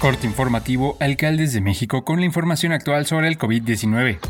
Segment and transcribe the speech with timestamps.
[0.00, 4.29] Corte informativo, alcaldes de México con la información actual sobre el COVID-19.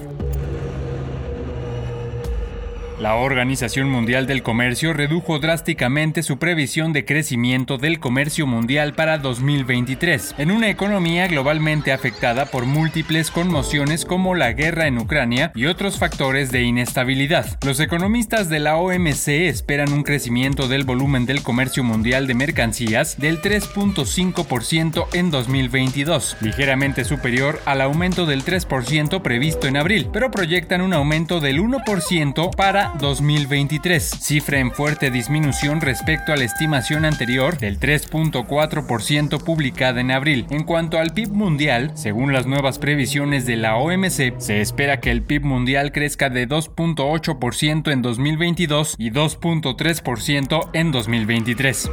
[2.99, 9.19] La Organización Mundial del Comercio redujo drásticamente su previsión de crecimiento del comercio mundial para
[9.19, 15.67] 2023, en una economía globalmente afectada por múltiples conmociones como la guerra en Ucrania y
[15.67, 17.59] otros factores de inestabilidad.
[17.63, 23.19] Los economistas de la OMC esperan un crecimiento del volumen del comercio mundial de mercancías
[23.19, 30.81] del 3.5% en 2022, ligeramente superior al aumento del 3% previsto en abril, pero proyectan
[30.81, 37.57] un aumento del 1% para 2023, cifra en fuerte disminución respecto a la estimación anterior
[37.57, 40.45] del 3.4% publicada en abril.
[40.49, 45.11] En cuanto al PIB mundial, según las nuevas previsiones de la OMC, se espera que
[45.11, 51.89] el PIB mundial crezca de 2.8% en 2022 y 2.3% en 2023.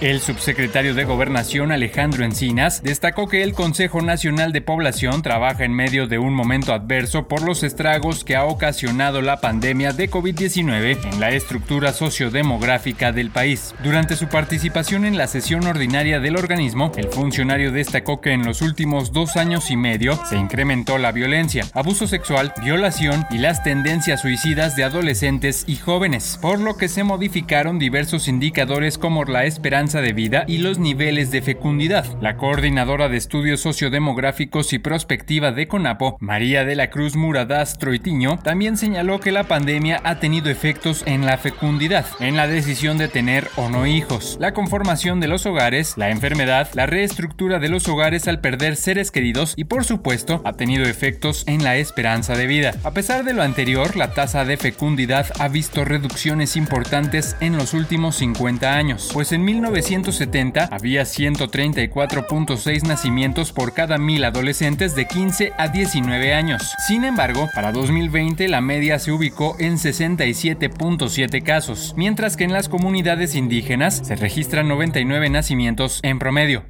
[0.00, 5.74] El subsecretario de Gobernación Alejandro Encinas destacó que el Consejo Nacional de Población trabaja en
[5.74, 11.04] medio de un momento adverso por los estragos que ha ocasionado la pandemia de COVID-19
[11.04, 13.74] en la estructura sociodemográfica del país.
[13.82, 18.62] Durante su participación en la sesión ordinaria del organismo, el funcionario destacó que en los
[18.62, 24.22] últimos dos años y medio se incrementó la violencia, abuso sexual, violación y las tendencias
[24.22, 29.89] suicidas de adolescentes y jóvenes, por lo que se modificaron diversos indicadores como la esperanza
[29.98, 32.06] de vida y los niveles de fecundidad.
[32.20, 38.38] La coordinadora de estudios sociodemográficos y prospectiva de CONAPO, María de la Cruz Muradas Troitiño,
[38.38, 43.08] también señaló que la pandemia ha tenido efectos en la fecundidad, en la decisión de
[43.08, 47.88] tener o no hijos, la conformación de los hogares, la enfermedad, la reestructura de los
[47.88, 52.46] hogares al perder seres queridos y por supuesto ha tenido efectos en la esperanza de
[52.46, 52.74] vida.
[52.84, 57.74] A pesar de lo anterior, la tasa de fecundidad ha visto reducciones importantes en los
[57.74, 65.06] últimos 50 años, pues en 19 1970 había 134.6 nacimientos por cada mil adolescentes de
[65.06, 66.74] 15 a 19 años.
[66.86, 72.68] Sin embargo, para 2020 la media se ubicó en 67.7 casos, mientras que en las
[72.68, 76.64] comunidades indígenas se registran 99 nacimientos en promedio.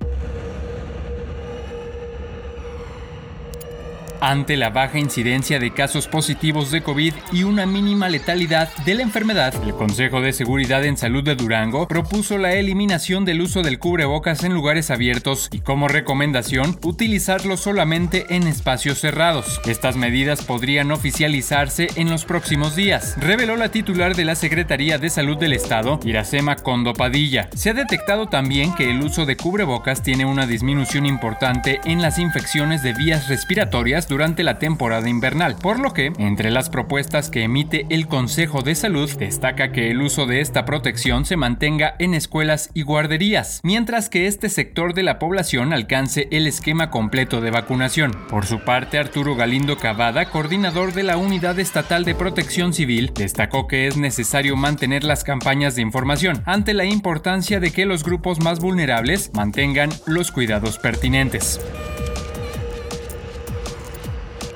[4.22, 9.02] Ante la baja incidencia de casos positivos de COVID y una mínima letalidad de la
[9.02, 13.78] enfermedad, el Consejo de Seguridad en Salud de Durango propuso la eliminación del uso del
[13.78, 19.58] cubrebocas en lugares abiertos y como recomendación utilizarlo solamente en espacios cerrados.
[19.64, 25.08] Estas medidas podrían oficializarse en los próximos días, reveló la titular de la Secretaría de
[25.08, 27.48] Salud del Estado, Iracema Condopadilla.
[27.54, 32.18] Se ha detectado también que el uso de cubrebocas tiene una disminución importante en las
[32.18, 37.44] infecciones de vías respiratorias durante la temporada invernal, por lo que, entre las propuestas que
[37.44, 42.12] emite el Consejo de Salud, destaca que el uso de esta protección se mantenga en
[42.12, 47.50] escuelas y guarderías, mientras que este sector de la población alcance el esquema completo de
[47.50, 48.10] vacunación.
[48.28, 53.66] Por su parte, Arturo Galindo Cavada, coordinador de la Unidad Estatal de Protección Civil, destacó
[53.66, 58.40] que es necesario mantener las campañas de información ante la importancia de que los grupos
[58.40, 61.60] más vulnerables mantengan los cuidados pertinentes.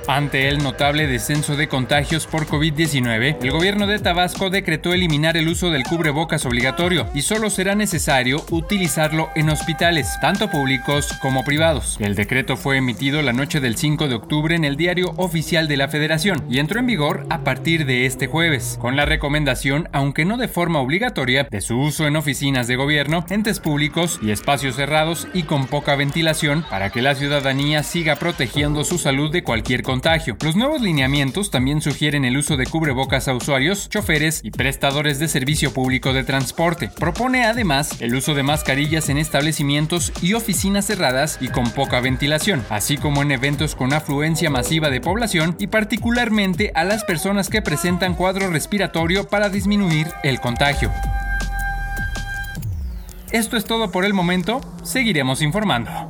[0.06, 5.48] Ante el notable descenso de contagios por COVID-19, el gobierno de Tabasco decretó eliminar el
[5.48, 11.96] uso del cubrebocas obligatorio y solo será necesario utilizarlo en hospitales, tanto públicos como privados.
[12.00, 15.78] El decreto fue emitido la noche del 5 de octubre en el diario oficial de
[15.78, 20.26] la Federación y entró en vigor a partir de este jueves, con la recomendación, aunque
[20.26, 24.76] no de forma obligatoria, de su uso en oficinas de gobierno, entes públicos y espacios
[24.76, 29.82] cerrados y con poca ventilación para que la ciudadanía siga protegiendo su salud de cualquier
[30.42, 35.28] los nuevos lineamientos también sugieren el uso de cubrebocas a usuarios, choferes y prestadores de
[35.28, 36.90] servicio público de transporte.
[36.98, 42.64] Propone además el uso de mascarillas en establecimientos y oficinas cerradas y con poca ventilación,
[42.70, 47.62] así como en eventos con afluencia masiva de población y particularmente a las personas que
[47.62, 50.90] presentan cuadro respiratorio para disminuir el contagio.
[53.30, 56.03] Esto es todo por el momento, seguiremos informando.